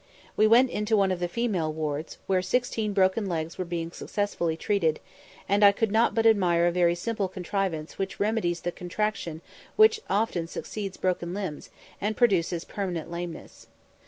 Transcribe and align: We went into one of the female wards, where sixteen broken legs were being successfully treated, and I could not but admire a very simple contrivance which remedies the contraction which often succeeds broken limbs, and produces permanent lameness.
We 0.35 0.47
went 0.47 0.71
into 0.71 0.97
one 0.97 1.11
of 1.11 1.19
the 1.19 1.27
female 1.27 1.71
wards, 1.71 2.17
where 2.25 2.41
sixteen 2.41 2.91
broken 2.91 3.27
legs 3.27 3.59
were 3.59 3.65
being 3.65 3.91
successfully 3.91 4.57
treated, 4.57 4.99
and 5.47 5.63
I 5.63 5.71
could 5.71 5.91
not 5.91 6.15
but 6.15 6.25
admire 6.25 6.65
a 6.65 6.71
very 6.71 6.95
simple 6.95 7.27
contrivance 7.27 7.99
which 7.99 8.19
remedies 8.19 8.61
the 8.61 8.71
contraction 8.71 9.41
which 9.75 9.99
often 10.09 10.47
succeeds 10.47 10.97
broken 10.97 11.35
limbs, 11.35 11.69
and 12.01 12.17
produces 12.17 12.65
permanent 12.65 13.11
lameness. 13.11 13.67